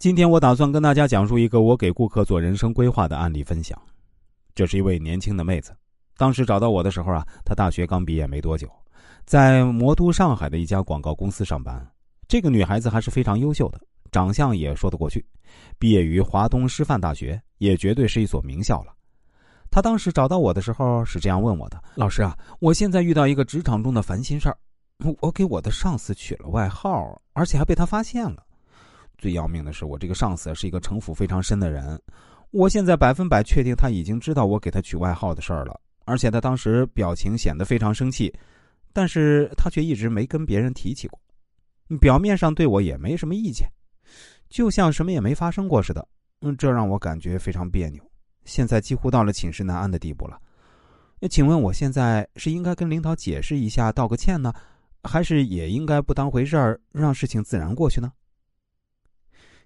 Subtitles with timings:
[0.00, 3.78] 今天我打算跟大家讲述一个我给顾客做人生规划的案例分享。
[4.54, 5.76] 这是一位年轻的妹子，
[6.16, 8.66] 当时找到我的时候啊，她大学刚毕业没多久，
[9.26, 11.86] 在魔都上海的一家广告公司上班。
[12.26, 13.78] 这个女孩子还是非常优秀的，
[14.10, 15.22] 长相也说得过去，
[15.78, 18.94] 毕业于华东师范大学，也绝对是一所名校了。
[19.70, 24.56] 她当时找到我的时候是这样问我的：“老师啊，我现在遇到一个职场中的烦心事儿，
[25.20, 28.44] 我给我的上司取了外号，而且还被他发现了。”
[29.20, 32.00] 最要命的是，我这个上司是一个城府非常深的人。
[32.50, 38.34] 我现在百分百确定他已经知道我给他取外号的事儿了，而且他当时表情显得非常生气，
[38.92, 41.20] 但是他却一直没跟别人提起过，
[42.00, 43.68] 表面上对我也没什么意见，
[44.48, 46.04] 就像什么也没发生过似的。
[46.40, 48.02] 嗯，这让我感觉非常别扭。
[48.44, 50.40] 现在几乎到了寝食难安的地步了。
[51.20, 54.52] 那请问我现在是应该跟领导解释一下，道个歉呢，
[55.04, 58.10] 还是也应该不当回事儿，让事情自然过去呢？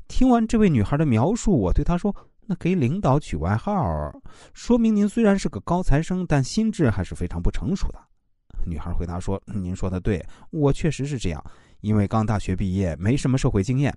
[0.08, 2.14] 听完这位女孩的描述，我对她说
[2.46, 3.74] ：“那给领导取外号，
[4.52, 7.98] 说明您虽然是个高材生，但心智还是非常不成熟的。”
[8.66, 11.44] 女孩回答说：“您说的对，我确实是这样，
[11.80, 13.94] 因为刚大学毕业，没什么社会经验，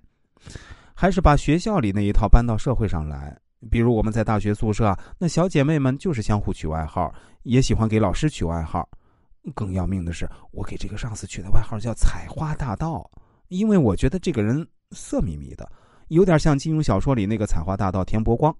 [0.94, 3.38] 还是把学校里那一套搬到社会上来。
[3.70, 7.12] 比如我们在大学宿舍，那小姐妹们就是相互取外号，
[7.42, 8.88] 也喜欢给老师取外号。
[9.54, 13.10] 更要命的是，我给这个上司取的外号叫‘采花大盗’，
[13.48, 15.70] 因为我觉得这个人色眯眯的。”
[16.08, 18.54] 有点像金庸小说里那个采花大盗田伯光。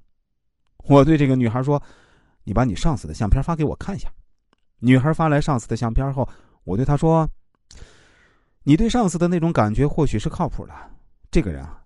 [0.85, 1.83] 我对这个女孩说
[2.45, 4.11] ：“你把你上司的相片发给我看一下。”
[4.81, 6.27] 女孩发来上司的相片后，
[6.65, 7.29] 我对她说
[8.63, 10.73] ：“你对上司的那种感觉或许是靠谱的。
[11.31, 11.83] 这个人啊，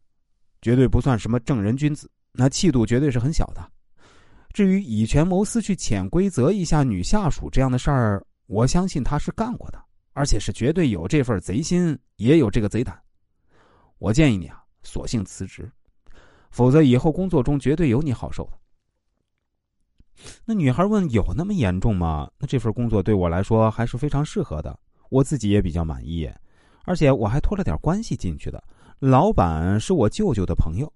[0.60, 3.66] 绝对不算什么正人君子，那气度绝对是很小的。
[4.52, 9.82] 至于以权谋私去潜规则一下女下属这样的事儿，我相信他是干过的，
[10.12, 12.96] 而且是绝对有这份贼心，也有这个贼胆。
[13.98, 15.70] 我建议你啊。”索性辞职，
[16.50, 18.52] 否则以后工作中绝对有你好受的。
[20.44, 24.78] 那女孩问：“有那么严重吗？”那这份工作对我来说还是非常适合的，
[25.08, 26.30] 我自己也比较满意，
[26.84, 28.62] 而且我还托了点关系进去的。
[28.98, 30.92] 老板是我舅舅的朋友，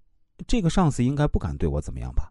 [0.47, 2.31] 这个上司应该不敢对我怎么样吧？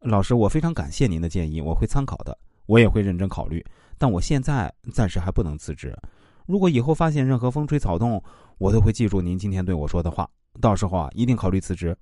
[0.00, 3.62] 老师，我非常感谢您的建议，我会参考的，我也会认真考虑。
[3.98, 5.94] 但我现在暂时还不能辞职。
[6.46, 8.22] 如果以后发现任何风吹草动，
[8.58, 10.28] 我都会记住您今天对我说的话。
[10.60, 11.96] 到时候啊，一定考虑辞职。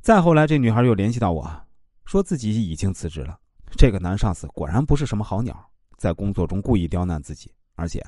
[0.00, 1.48] 再后来，这女孩又联系到我，
[2.04, 3.38] 说自己已经辞职了。
[3.76, 8.04] 这个男上司果然不是什么好鸟，在工作中故意刁难自己，而且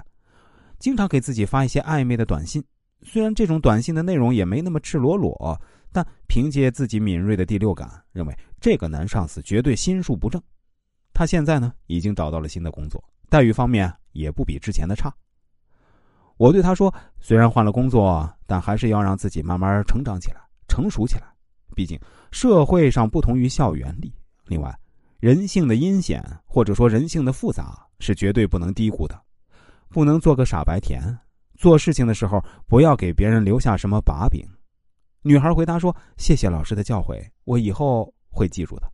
[0.79, 2.65] 经常给自己发一些暧昧的短信。
[3.03, 5.61] 虽然这种短信的内容也没那么赤裸裸，
[5.93, 10.43] 但凭借自己敏锐的第六感，认为这个男上司绝对心术不正。
[11.13, 15.15] 他现在呢，已经找到了新的工作，待遇方面也不比之前的差。
[16.37, 21.25] 我对他说：“虽然换了工作，但还是要让自己慢慢成长起来、成熟起来。
[21.75, 21.99] 毕竟
[22.31, 24.13] 社会上不同于校园里。
[24.47, 24.77] 另外，
[25.21, 29.19] 人性的阴险或者说人性的复杂是绝对不能低估的，
[29.89, 31.03] 不能做个傻白甜。
[31.57, 34.45] 做事情的时候不要给别人留下什么把柄。”
[35.25, 38.91] 女孩回答说：“谢谢老师的教诲，我以后会记住的。”